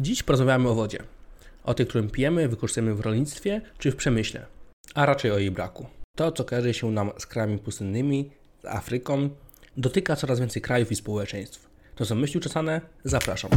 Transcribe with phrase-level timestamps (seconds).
[0.00, 0.98] Dziś porozmawiamy o wodzie.
[1.64, 4.46] O tej, którą pijemy, wykorzystujemy w rolnictwie czy w przemyśle,
[4.94, 5.86] a raczej o jej braku.
[6.16, 8.30] To, co kojarzy się nam z krajami pustynnymi,
[8.62, 9.28] z Afryką,
[9.76, 11.70] dotyka coraz więcej krajów i społeczeństw.
[11.94, 12.80] To są myśli uczesane?
[13.04, 13.50] Zapraszam.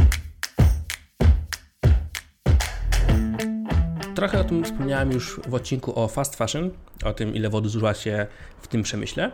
[4.14, 6.70] Trochę o tym wspomniałem już w odcinku o fast fashion,
[7.04, 8.26] o tym ile wody zużywa się
[8.62, 9.32] w tym przemyśle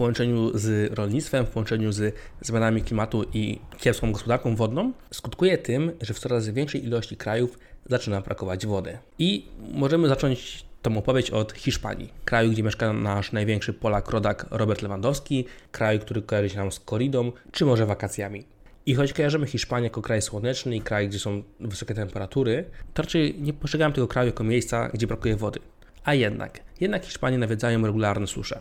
[0.00, 6.14] połączeniu z rolnictwem, w połączeniu z zmianami klimatu i kiepską gospodarką wodną, skutkuje tym, że
[6.14, 8.98] w coraz większej ilości krajów zaczyna brakować wody.
[9.18, 14.82] I możemy zacząć tą opowieść od Hiszpanii, kraju, gdzie mieszka nasz największy Polak, rodak Robert
[14.82, 18.44] Lewandowski, kraju, który kojarzy się nam z koridą, czy może wakacjami.
[18.86, 23.40] I choć kojarzymy Hiszpanię jako kraj słoneczny i kraj, gdzie są wysokie temperatury, to raczej
[23.40, 25.60] nie postrzegam tego kraju jako miejsca, gdzie brakuje wody.
[26.04, 28.60] A jednak, jednak Hiszpanie nawiedzają regularne susze.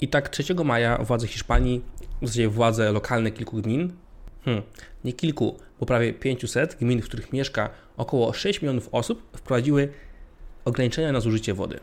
[0.00, 1.82] I tak 3 maja władze Hiszpanii,
[2.22, 3.92] w zasadzie władze lokalne kilku gmin,
[4.44, 4.62] hmm,
[5.04, 9.88] nie kilku, bo prawie 500 gmin, w których mieszka około 6 milionów osób, wprowadziły
[10.64, 11.80] ograniczenia na zużycie wody.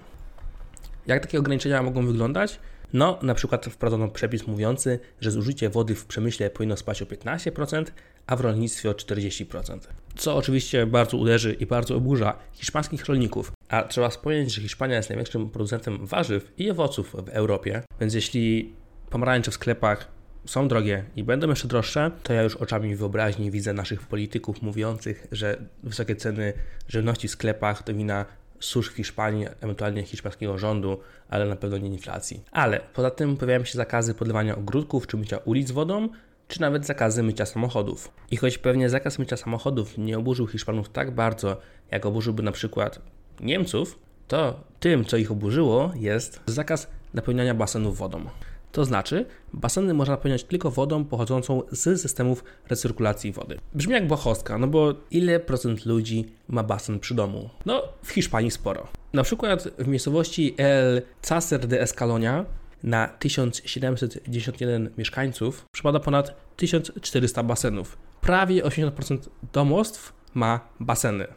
[1.08, 2.60] Jak takie ograniczenia mogą wyglądać?
[2.94, 7.86] No, na przykład wprowadzono przepis mówiący, że zużycie wody w przemyśle powinno spać o 15%,
[8.28, 9.80] a w rolnictwie o 40%.
[10.16, 13.52] Co oczywiście bardzo uderzy i bardzo oburza hiszpańskich rolników.
[13.70, 18.74] A trzeba wspomnieć, że Hiszpania jest największym producentem warzyw i owoców w Europie, więc jeśli
[19.10, 20.08] pomarańcze w sklepach
[20.46, 25.28] są drogie i będą jeszcze droższe, to ja już oczami wyobraźni widzę naszych polityków mówiących,
[25.32, 26.54] że wysokie ceny
[26.88, 28.26] żywności w sklepach to wina
[28.60, 32.44] susz w Hiszpanii, ewentualnie hiszpańskiego rządu, ale na pewno nie inflacji.
[32.52, 36.10] Ale poza tym pojawiają się zakazy podlewania ogródków czy mycia ulic wodą,
[36.54, 38.12] czy nawet zakazy mycia samochodów.
[38.32, 41.58] I choć pewnie zakaz mycia samochodów nie oburzył Hiszpanów tak bardzo,
[41.92, 43.00] jak oburzyłby na przykład
[43.40, 48.26] Niemców, to tym, co ich oburzyło, jest zakaz napełniania basenów wodą.
[48.72, 53.60] To znaczy, baseny można napełniać tylko wodą pochodzącą z systemów recyrkulacji wody.
[53.74, 57.50] Brzmi jak błahostka, no bo ile procent ludzi ma basen przy domu?
[57.66, 58.88] No, w Hiszpanii sporo.
[59.14, 62.46] Na przykład w miejscowości El Cacer de Escalonia
[62.84, 67.98] na 1791 mieszkańców przypada ponad 1400 basenów.
[68.22, 69.18] Prawie 80%
[69.54, 71.28] domostw ma baseny.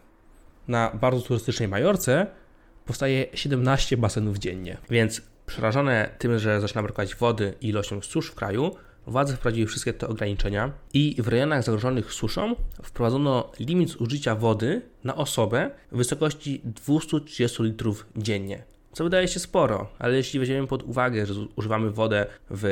[0.69, 2.27] Na bardzo turystycznej Majorce
[2.85, 8.35] powstaje 17 basenów dziennie, więc Przerażone tym, że zaczyna brakować wody i ilością susz w
[8.35, 14.83] kraju, władze wprowadziły wszystkie te ograniczenia i w rejonach zagrożonych suszą wprowadzono limit zużycia wody
[15.05, 18.65] na osobę w wysokości 230 litrów dziennie.
[18.97, 22.65] Co wydaje się sporo, ale jeśli weźmiemy pod uwagę, że używamy wodę w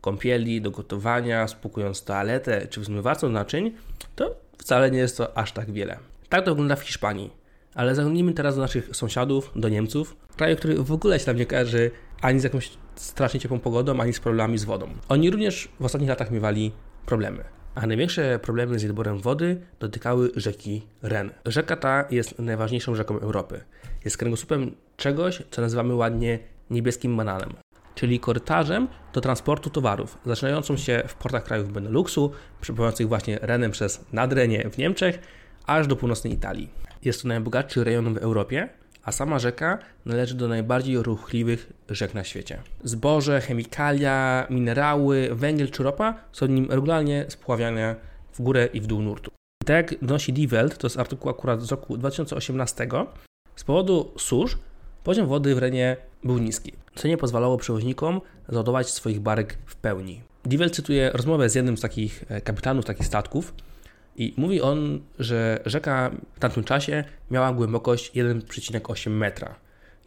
[0.00, 3.72] kąpieli, do gotowania, spłukując toaletę czy w zmywarce naczyń,
[4.16, 5.98] to wcale nie jest to aż tak wiele.
[6.28, 7.30] Tak to wygląda w Hiszpanii.
[7.74, 11.46] Ale zaglądnijmy teraz do naszych sąsiadów, do Niemców, kraju, który w ogóle się tam nie
[11.46, 11.90] kojarzy
[12.22, 14.88] ani z jakąś strasznie ciepłą pogodą, ani z problemami z wodą.
[15.08, 16.72] Oni również w ostatnich latach miewali
[17.06, 17.44] problemy.
[17.74, 21.30] A największe problemy z niedoborem wody dotykały rzeki Ren.
[21.46, 23.60] Rzeka ta jest najważniejszą rzeką Europy.
[24.04, 26.38] Jest kręgosłupem czegoś, co nazywamy ładnie
[26.70, 27.54] niebieskim bananem,
[27.94, 34.04] czyli korytarzem do transportu towarów, zaczynającą się w portach krajów Beneluxu, przepływających właśnie Renem przez
[34.12, 35.18] Nadrenie w Niemczech,
[35.66, 36.68] aż do północnej Italii.
[37.04, 38.68] Jest to najbogatszy rejon w Europie,
[39.02, 42.62] a sama rzeka należy do najbardziej ruchliwych rzek na świecie.
[42.84, 47.96] Zboże, chemikalia, minerały, węgiel czy ropa są nim regularnie spławiane
[48.32, 49.30] w górę i w dół nurtu.
[49.64, 52.88] tak jak donosi Die Welt, to jest artykuł akurat z roku 2018,
[53.56, 54.58] z powodu susz
[55.04, 60.22] poziom wody w Renie był niski, co nie pozwalało przewoźnikom załadować swoich barek w pełni.
[60.44, 63.54] Die Welt cytuje rozmowę z jednym z takich e, kapitanów takich statków,
[64.18, 69.54] i mówi on, że rzeka w tamtym czasie miała głębokość 1,8 metra.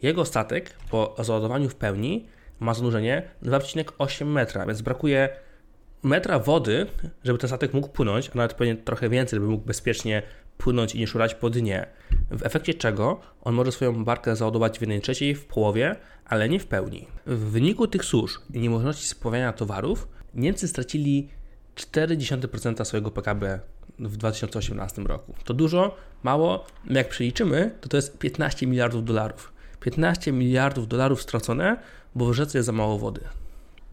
[0.02, 2.26] Jego statek po załadowaniu w pełni
[2.60, 5.28] ma zanurzenie 2,8 metra, więc brakuje
[6.02, 6.86] metra wody,
[7.24, 10.22] żeby ten statek mógł płynąć, a nawet pewnie trochę więcej, żeby mógł bezpiecznie
[10.58, 11.86] płynąć i nie szurać po dnie.
[12.30, 16.60] W efekcie czego on może swoją barkę załadować w 1 trzeciej, w połowie, ale nie
[16.60, 17.06] w pełni.
[17.26, 21.28] W wyniku tych susz i niemożności spławiania towarów Niemcy stracili
[21.76, 23.60] 0,4% swojego PKB
[23.98, 25.34] w 2018 roku.
[25.44, 29.52] To dużo, mało, no jak przeliczymy, to to jest 15 miliardów dolarów.
[29.80, 31.76] 15 miliardów dolarów stracone,
[32.14, 33.20] bo w rzece jest za mało wody.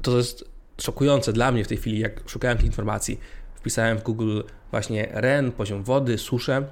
[0.01, 0.45] To jest
[0.81, 3.19] szokujące dla mnie w tej chwili, jak szukałem tych informacji.
[3.59, 4.41] Wpisałem w Google
[4.71, 6.63] właśnie REN, poziom wody, suszę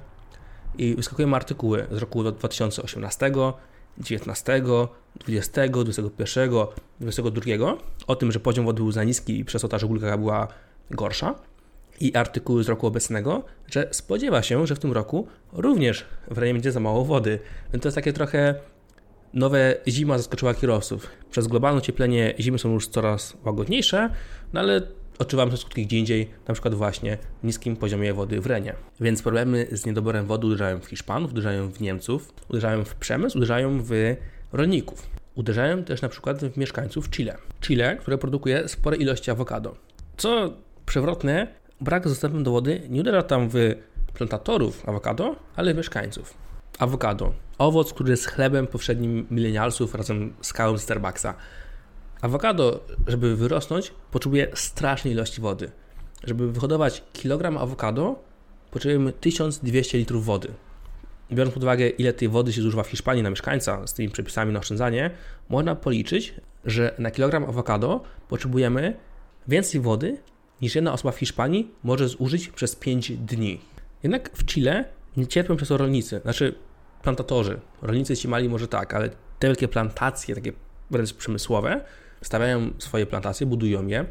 [0.78, 3.30] i wyskakują artykuły z roku 2018,
[3.98, 4.62] 19,
[5.16, 6.50] 20, 21,
[7.00, 7.76] 22
[8.06, 10.48] o tym, że poziom wody był za niski i przez to ta żegulka była
[10.90, 11.34] gorsza
[12.00, 16.54] i artykuły z roku obecnego, że spodziewa się, że w tym roku również w rejonie
[16.54, 17.38] będzie za mało wody.
[17.72, 18.54] Więc to jest takie trochę
[19.34, 21.06] nowe zima zaskoczyła kierowców.
[21.30, 24.10] Przez globalne ocieplenie zimy są już coraz łagodniejsze,
[24.52, 24.82] no ale
[25.18, 28.74] odczuwamy te skutki gdzie indziej, na przykład właśnie w niskim poziomie wody w Renie.
[29.00, 33.82] Więc problemy z niedoborem wody uderzają w Hiszpanów, uderzają w Niemców, uderzają w przemysł, uderzają
[33.82, 33.92] w
[34.52, 35.06] rolników.
[35.34, 37.36] Uderzają też na przykład w mieszkańców Chile.
[37.60, 39.76] Chile, które produkuje spore ilości awokado.
[40.16, 40.52] Co
[40.86, 41.46] przewrotne,
[41.80, 43.56] brak dostępu do wody nie uderza tam w
[44.14, 46.34] plantatorów awokado, ale w mieszkańców.
[46.78, 47.32] Awokado.
[47.58, 51.34] Owoc, który jest chlebem powszednim milenialsów razem z kawą Starbucksa.
[52.22, 55.70] Awokado, żeby wyrosnąć, potrzebuje strasznej ilości wody.
[56.24, 58.22] Żeby wyhodować kilogram awokado,
[58.70, 60.48] potrzebujemy 1200 litrów wody.
[61.32, 64.52] Biorąc pod uwagę, ile tej wody się zużywa w Hiszpanii na mieszkańca z tymi przepisami
[64.52, 65.10] na oszczędzanie,
[65.48, 66.34] można policzyć,
[66.64, 68.96] że na kilogram awokado potrzebujemy
[69.48, 70.18] więcej wody
[70.62, 73.60] niż jedna osoba w Hiszpanii może zużyć przez 5 dni.
[74.02, 74.84] Jednak w Chile
[75.16, 76.54] nie cierpią przez to rolnicy, znaczy
[77.02, 77.60] plantatorzy.
[77.82, 80.52] Rolnicy ci mali może tak, ale te wielkie plantacje, takie
[80.90, 81.84] wręcz przemysłowe,
[82.22, 84.04] stawiają swoje plantacje, budują je,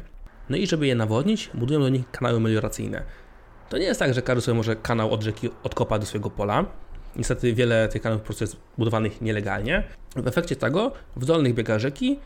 [0.48, 3.02] no i żeby je nawodnić, budują do nich kanały melioracyjne.
[3.68, 6.64] To nie jest tak, że każdy sobie może kanał od rzeki odkopać do swojego pola.
[7.16, 9.84] Niestety wiele tych kanałów po prostu jest budowanych nielegalnie.
[10.16, 12.18] W efekcie tego w dolnych biegach rzeki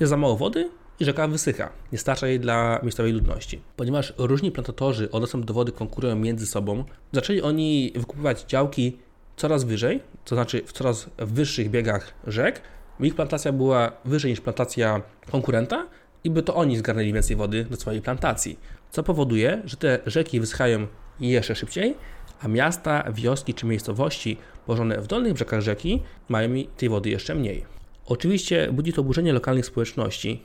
[0.00, 1.68] jest za mało wody i rzeka wysycha.
[1.92, 3.60] Nie starcza jej dla miejscowej ludności.
[3.76, 8.98] Ponieważ różni plantatorzy o dostęp do wody konkurują między sobą, zaczęli oni wykupywać działki
[9.36, 12.62] coraz wyżej, to znaczy w coraz wyższych biegach rzek.
[13.00, 15.86] Ich plantacja była wyżej niż plantacja konkurenta
[16.24, 18.58] i by to oni zgarnęli więcej wody do swojej plantacji.
[18.90, 20.86] Co powoduje, że te rzeki wysychają
[21.20, 21.94] jeszcze szybciej,
[22.40, 27.64] a miasta, wioski czy miejscowości położone w dolnych brzegach rzeki mają tej wody jeszcze mniej.
[28.06, 30.42] Oczywiście budzi to oburzenie lokalnych społeczności,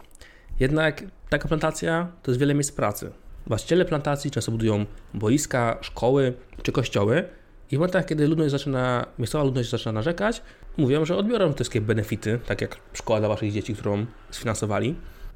[0.60, 3.12] jednak taka plantacja to jest wiele miejsc pracy.
[3.48, 6.34] Właściciele plantacji często budują boiska, szkoły
[6.64, 7.24] czy kościoły
[7.72, 10.42] i w momentach, kiedy ludność zaczyna, miejscowa ludność zaczyna narzekać,
[10.78, 14.96] mówią, że odbiorą te wszystkie benefity, tak jak szkoła dla waszych dzieci, którą sfinansowali.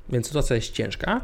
[0.09, 1.21] Więc sytuacja jest ciężka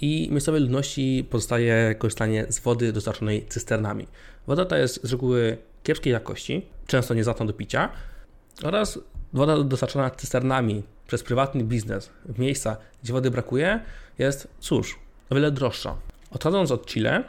[0.00, 4.06] i miejscowej ludności pozostaje korzystanie z wody dostarczonej cysternami.
[4.46, 7.88] Woda ta jest z reguły kiepskiej jakości, często niezdatna do picia
[8.62, 8.98] oraz
[9.32, 13.80] woda dostarczana cysternami przez prywatny biznes w miejsca, gdzie wody brakuje,
[14.18, 14.98] jest, cóż,
[15.30, 15.96] o wiele droższa.
[16.30, 17.24] Odchodząc od Chile,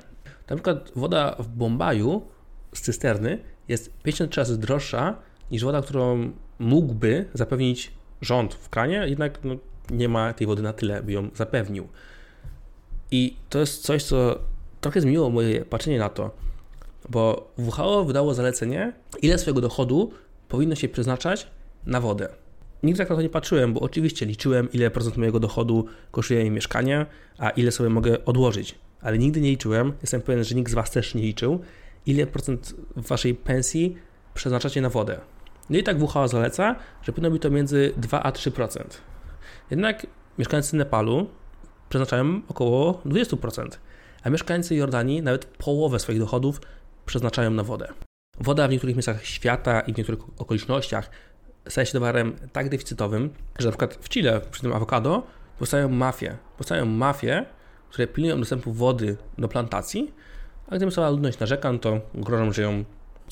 [0.50, 2.28] na przykład woda w Bombaju
[2.74, 5.16] z cysterny jest 50 razy droższa
[5.54, 7.92] niż woda, którą mógłby zapewnić
[8.22, 9.56] rząd w kranie, jednak no,
[9.92, 11.88] nie ma tej wody na tyle, by ją zapewnił.
[13.12, 14.40] I to jest coś, co
[14.82, 16.32] trochę zmieniło moje patrzenie na to,
[17.10, 20.12] bo WHO wydało zalecenie, ile swojego dochodu
[20.50, 21.48] powinno się przeznaczać
[21.86, 22.30] na wodę.
[22.84, 26.52] Nigdy tak na to nie patrzyłem, bo oczywiście liczyłem, ile procent mojego dochodu kosztuje mi
[26.52, 27.06] mieszkanie,
[27.38, 28.76] a ile sobie mogę odłożyć.
[29.02, 31.60] Ale nigdy nie liczyłem, jestem pewien, że nikt z Was też nie liczył,
[32.06, 33.98] ile procent waszej pensji
[34.34, 35.20] przeznaczacie na wodę.
[35.70, 38.84] No i tak WHO zaleca, że powinno być to między 2 a 3%.
[39.72, 40.08] Jednak
[40.38, 41.30] mieszkańcy Nepalu
[41.90, 43.68] przeznaczają około 20%,
[44.24, 46.62] a mieszkańcy Jordanii nawet połowę swoich dochodów
[47.06, 47.94] przeznaczają na wodę.
[48.40, 51.10] Woda w niektórych miejscach świata i w niektórych okolicznościach
[51.68, 55.24] staje się towarem tak deficytowym, że na przykład w Chile przy tym awokado
[55.60, 56.38] powstają mafie.
[56.58, 57.46] Powstają mafie,
[57.90, 60.14] które pilnują dostępu wody do plantacji,
[60.68, 62.84] a gdy cała ludność narzeka, to grożą, że ją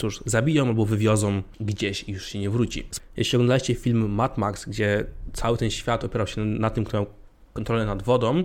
[0.02, 2.88] cóż, zabiją albo wywiozą gdzieś i już się nie wróci.
[3.18, 7.06] Jeśli oglądaliście film Mad Max, gdzie cały ten świat opierał się na tym, kto miał
[7.54, 8.44] kontrolę nad wodą,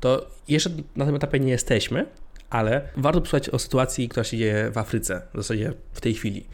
[0.00, 2.06] to jeszcze na tym etapie nie jesteśmy,
[2.50, 6.46] ale warto posłuchać o sytuacji, która się dzieje w Afryce, w zasadzie w tej chwili.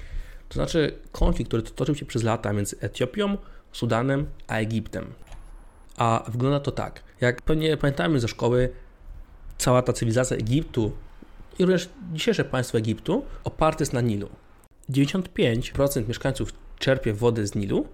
[0.49, 3.37] To znaczy konflikt, który toczył się przez lata między Etiopią,
[3.73, 5.07] Sudanem a Egiptem.
[5.97, 7.03] A wygląda to tak.
[7.21, 8.73] Jak pewnie pamiętamy ze szkoły,
[9.59, 10.93] cała ta cywilizacja Egiptu
[11.59, 14.29] i również dzisiejsze państwo Egiptu oparte jest na Nilu.
[14.91, 17.87] 95% mieszkańców czerpie wodę z Nilu,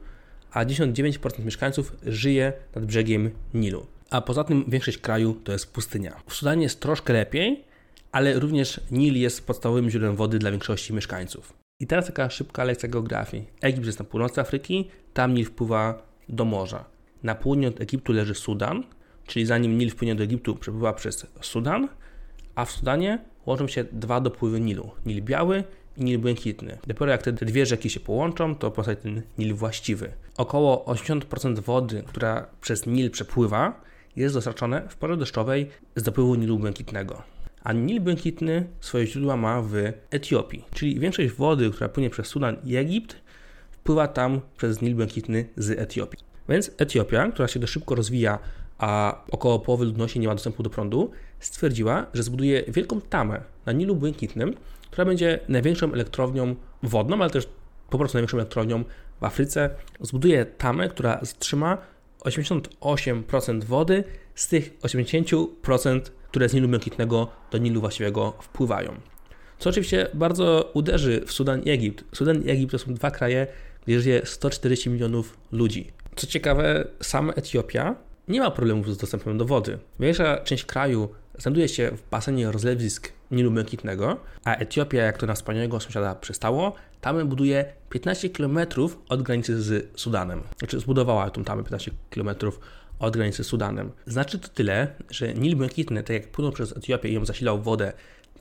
[0.53, 3.87] a 99% mieszkańców żyje nad brzegiem Nilu.
[4.11, 6.21] A poza tym większość kraju to jest pustynia.
[6.27, 7.65] W Sudanie jest troszkę lepiej,
[8.13, 11.53] ale również Nil jest podstawowym źródłem wody dla większości mieszkańców.
[11.81, 13.47] I teraz taka szybka lekcja geografii.
[13.61, 16.85] Egipt jest na północy Afryki, tam Nil wpływa do morza.
[17.23, 18.85] Na południe od Egiptu leży Sudan,
[19.27, 21.89] czyli zanim Nil wpłynie do Egiptu, przepływa przez Sudan,
[22.55, 24.91] a w Sudanie łączą się dwa dopływy Nilu.
[25.07, 25.65] Nil biały
[25.97, 26.79] i Nil błękitny.
[26.87, 30.13] Dopiero jak te dwie rzeki się połączą, to powstaje ten Nil właściwy.
[30.37, 33.81] Około 80% wody, która przez Nil przepływa,
[34.17, 37.23] jest dostarczone w porze deszczowej z dopływu Nilu błękitnego.
[37.65, 39.75] A Nil błękitny swoje źródła ma w
[40.11, 43.17] Etiopii, czyli większość wody, która płynie przez Sudan i Egipt,
[43.71, 46.25] wpływa tam przez Nil błękitny z Etiopii.
[46.49, 48.39] Więc Etiopia, która się dość szybko rozwija,
[48.79, 53.73] a około połowy ludności nie ma dostępu do prądu, stwierdziła, że zbuduje wielką tamę na
[53.73, 54.55] Nilu Błękitnym,
[54.91, 57.49] która będzie największą elektrownią wodną, ale też
[57.91, 58.85] po prostu największą elektrownią
[59.21, 59.71] w Afryce.
[60.01, 61.79] Zbuduje tamę, która zatrzyma
[62.21, 64.05] 88% wody
[64.35, 68.95] z tych 80%, które z Nilu Błękitnego do Nilu właściwego wpływają.
[69.59, 72.05] Co oczywiście bardzo uderzy w Sudan i Egipt.
[72.13, 73.47] Sudan i Egipt to są dwa kraje,
[73.87, 75.91] gdzie żyje 140 milionów ludzi.
[76.17, 77.95] Co ciekawe, sama Etiopia
[78.29, 79.79] nie ma problemów z dostępem do wody.
[80.01, 85.35] Większa część kraju znajduje się w basenie rozlewisk Nilu Błękitnego, a Etiopia, jak to na
[85.35, 88.59] wspaniałego sąsiada przystało, tamę buduje 15 km
[89.09, 90.43] od granicy z Sudanem.
[90.59, 92.29] Znaczy zbudowała tą tamę 15 km
[92.99, 93.93] od granicy z Sudanem.
[94.07, 97.93] Znaczy to tyle, że Nil Błękitny, tak jak płynął przez Etiopię i ją zasilał wodę,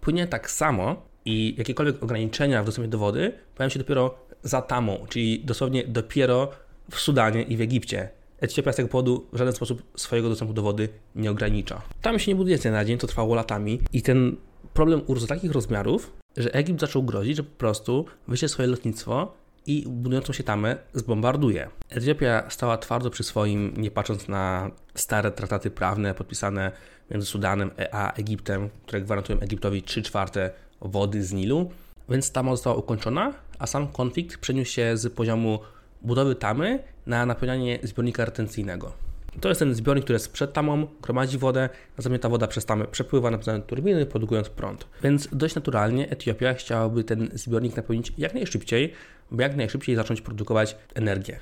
[0.02, 5.06] płynie tak samo i jakiekolwiek ograniczenia w dostępie do wody pojawią się dopiero za tamą,
[5.10, 6.52] czyli dosłownie dopiero
[6.92, 8.10] w Sudanie i w Egipcie.
[8.44, 11.82] Etiopia z tego powodu w żaden sposób swojego dostępu do wody nie ogranicza.
[12.02, 14.36] Tam się nie buduje z na dzień, to trwało latami i ten
[14.74, 19.34] problem urósł do takich rozmiarów, że Egipt zaczął grozić, że po prostu wyjdzie swoje lotnictwo
[19.66, 21.70] i budującą się tamę zbombarduje.
[21.90, 26.72] Etiopia stała twardo przy swoim, nie patrząc na stare traktaty prawne podpisane
[27.12, 31.72] między Sudanem a Egiptem, które gwarantują Egiptowi 3 czwarte wody z Nilu,
[32.10, 35.60] więc tama została ukończona, a sam konflikt przeniósł się z poziomu
[36.04, 38.94] budowy tamy na napełnianie zbiornika retencyjnego.
[39.42, 42.86] To jest ten zbiornik, który jest przed tamą, gromadzi wodę, następnie ta woda przez tamę
[42.88, 44.88] przepływa na turbiny, produkując prąd.
[45.04, 48.94] Więc dość naturalnie Etiopia chciałaby ten zbiornik napełnić jak najszybciej,
[49.32, 51.40] by jak najszybciej zacząć produkować energię.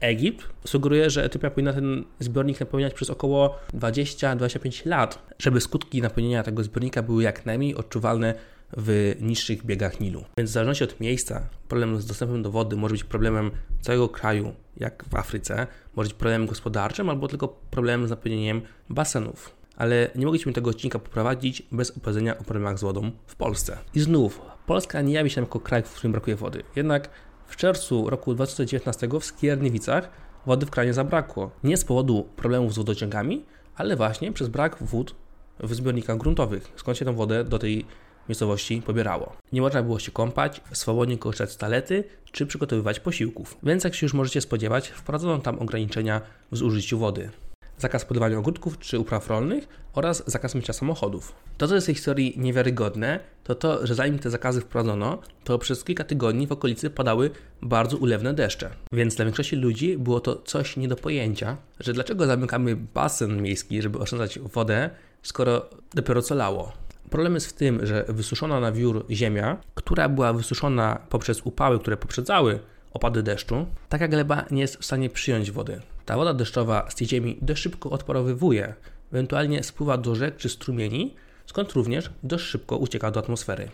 [0.00, 6.42] Egipt sugeruje, że Etiopia powinna ten zbiornik napełniać przez około 20-25 lat, żeby skutki napełnienia
[6.42, 8.34] tego zbiornika były jak najmniej odczuwalne
[8.76, 10.24] w niższych biegach Nilu.
[10.38, 14.52] Więc w zależności od miejsca, problem z dostępem do wody może być problemem całego kraju,
[14.76, 15.66] jak w Afryce,
[15.96, 19.56] może być problemem gospodarczym albo tylko problemem z napełnieniem basenów.
[19.76, 23.78] Ale nie mogliśmy tego odcinka poprowadzić bez opowiedzenia o problemach z wodą w Polsce.
[23.94, 26.62] I znów, Polska nie jawi się jako kraj, w którym brakuje wody.
[26.76, 27.10] Jednak
[27.46, 30.10] w czerwcu roku 2019 w Skierniewicach
[30.46, 31.50] wody w kranie zabrakło.
[31.64, 33.44] Nie z powodu problemów z wodociągami,
[33.76, 35.14] ale właśnie przez brak wód
[35.60, 37.86] w zbiornikach gruntowych, skąd się tę wodę do tej
[38.28, 39.32] miejscowości pobierało.
[39.52, 43.56] Nie można było się kąpać, swobodnie korzystać z talety czy przygotowywać posiłków.
[43.62, 46.20] Więc jak się już możecie spodziewać, wprowadzono tam ograniczenia
[46.52, 47.30] w zużyciu wody.
[47.78, 51.32] Zakaz podawania ogródków czy upraw rolnych oraz zakaz mycia samochodów.
[51.58, 55.58] To, co jest w tej historii niewiarygodne, to to, że zanim te zakazy wprowadzono, to
[55.58, 57.30] przez kilka tygodni w okolicy padały
[57.62, 58.70] bardzo ulewne deszcze.
[58.92, 63.82] Więc dla większości ludzi było to coś nie do pojęcia, że dlaczego zamykamy basen miejski,
[63.82, 64.90] żeby oszczędzać wodę,
[65.22, 66.72] skoro dopiero co lało.
[67.10, 71.96] Problem jest w tym, że wysuszona na wiór ziemia, która była wysuszona poprzez upały, które
[71.96, 72.58] poprzedzały
[72.92, 75.80] opady deszczu, taka gleba nie jest w stanie przyjąć wody.
[76.06, 78.74] Ta woda deszczowa z tej ziemi dość szybko odparowywuje,
[79.12, 81.14] ewentualnie spływa do rzek czy strumieni,
[81.46, 83.68] skąd również dość szybko ucieka do atmosfery.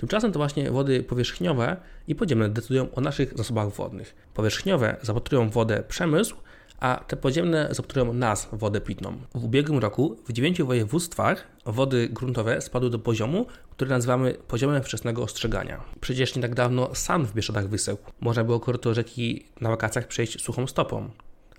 [0.00, 1.76] Tymczasem to właśnie wody powierzchniowe
[2.08, 4.14] i podziemne decydują o naszych zasobach wodnych.
[4.34, 6.36] Powierzchniowe zapatrują wodę przemysł,
[6.78, 9.18] a te podziemne zapatrują nas wodę pitną.
[9.34, 15.22] W ubiegłym roku w dziewięciu województwach wody gruntowe spadły do poziomu, który nazywamy poziomem wczesnego
[15.22, 15.80] ostrzegania.
[16.00, 18.10] Przecież nie tak dawno San w Bieszczadach wysechł.
[18.20, 21.10] Można było koryto rzeki na wakacjach przejść suchą stopą.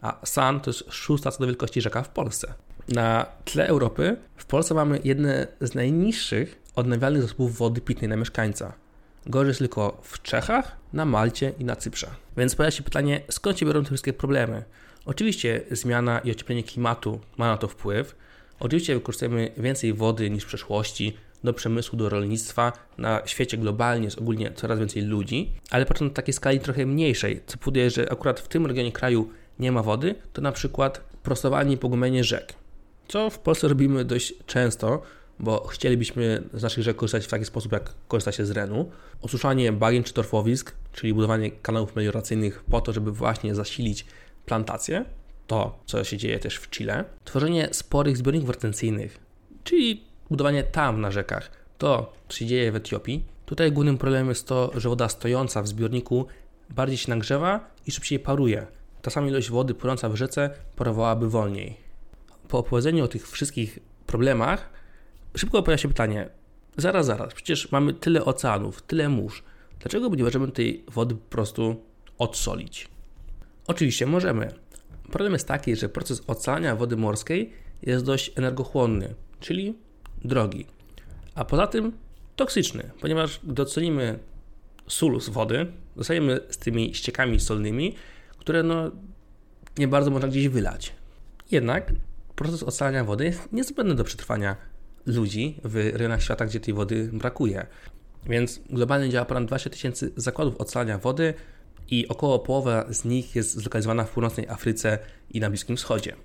[0.02, 2.54] A San to jest szósta co do wielkości rzeka w Polsce.
[2.88, 8.74] Na tle Europy w Polsce mamy jedne z najniższych odnawialnych zasobów wody pitnej na mieszkańca.
[9.26, 12.08] Gorzej jest tylko w Czechach, na Malcie i na Cyprze.
[12.38, 14.64] Więc pojawia się pytanie, skąd się biorą te wszystkie problemy?
[15.06, 18.16] Oczywiście zmiana i ocieplenie klimatu ma na to wpływ.
[18.60, 22.74] Oczywiście wykorzystujemy więcej wody niż w przeszłości do przemysłu, do rolnictwa.
[22.98, 27.42] Na świecie globalnie jest ogólnie coraz więcej ludzi, ale patrząc na takiej skali trochę mniejszej,
[27.46, 31.74] co powoduje, że akurat w tym regionie kraju nie ma wody, to na przykład prostowanie
[31.74, 32.54] i pogumienie rzek.
[33.08, 35.02] Co w Polsce robimy dość często,
[35.42, 38.92] bo chcielibyśmy z naszych rzek korzystać w taki sposób, jak korzysta się z Renu.
[39.22, 44.06] Osuszanie bagien czy torfowisk, czyli budowanie kanałów melioracyjnych po to, żeby właśnie zasilić
[44.46, 45.06] plantacje,
[45.48, 49.20] to co się dzieje też w Chile, tworzenie sporych zbiorników retencyjnych,
[49.64, 53.26] czyli budowanie tam na rzekach, to co się dzieje w Etiopii.
[53.46, 56.28] Tutaj głównym problemem jest to, że woda stojąca w zbiorniku
[56.70, 58.68] bardziej się nagrzewa i szybciej paruje.
[59.02, 61.78] Ta sama ilość wody płynąca w rzece parowałaby wolniej.
[62.48, 64.70] Po opowiedzeniu o tych wszystkich problemach,
[65.38, 66.30] szybko pojawia się pytanie:
[66.78, 69.44] zaraz, zaraz, przecież mamy tyle oceanów, tyle mórz.
[69.80, 71.84] Dlaczego nie możemy tej wody po prostu
[72.18, 72.88] odsolić?
[73.68, 74.54] Oczywiście możemy.
[75.12, 79.76] Problem jest taki, że proces ocalania wody morskiej jest dość energochłonny, czyli
[80.26, 80.66] drogi.
[81.36, 81.92] A poza tym
[82.36, 84.20] toksyczny, ponieważ gdy ocolimy
[84.88, 87.96] sól z wody, zostajemy z tymi ściekami solnymi,
[88.38, 88.92] które no,
[89.78, 90.94] nie bardzo można gdzieś wylać.
[91.52, 91.94] Jednak
[92.36, 94.56] proces ocalania wody jest niezbędny do przetrwania
[95.06, 97.66] ludzi w rejonach świata, gdzie tej wody brakuje.
[98.26, 101.34] Więc globalnie działa ponad 20 tysięcy zakładów ocalania wody,
[101.92, 105.00] i około połowa z nich jest zlokalizowana w północnej Afryce
[105.32, 106.16] i na Bliskim Wschodzie.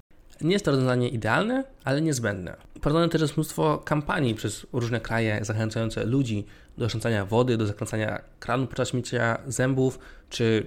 [0.40, 2.56] Nie jest to rozwiązanie idealne, ale niezbędne.
[2.80, 6.46] Prowadzone też jest mnóstwo kampanii przez różne kraje zachęcające ludzi
[6.78, 9.98] do oszczędzania wody, do zakręcania kranu podczas mycia zębów,
[10.30, 10.66] czy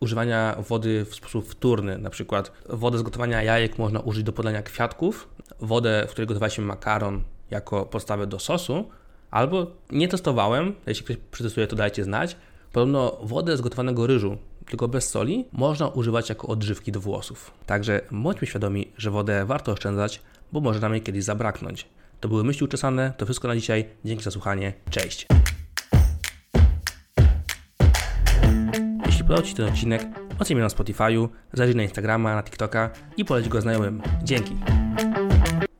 [0.00, 1.98] używania wody w sposób wtórny.
[1.98, 5.28] Na przykład wodę z gotowania jajek można użyć do podania kwiatków,
[5.60, 8.88] wodę, w której gotowała się makaron jako podstawę do sosu,
[9.30, 12.36] albo nie testowałem, jeśli ktoś przetestuje, to dajcie znać.
[12.72, 14.36] Podobno wodę z gotowanego ryżu,
[14.66, 17.50] tylko bez soli, można używać jako odżywki do włosów.
[17.66, 20.20] Także bądźmy świadomi, że wodę warto oszczędzać,
[20.52, 21.86] bo może nam jej kiedyś zabraknąć.
[22.20, 23.84] To były myśli uczesane, to wszystko na dzisiaj.
[24.04, 25.26] Dzięki za słuchanie, cześć!
[29.06, 30.06] Jeśli podobał Ci ten odcinek,
[30.38, 34.02] ocenij mnie na Spotify'u, zajrzyj na Instagrama, na TikToka i poleć go znajomym.
[34.22, 34.83] Dzięki!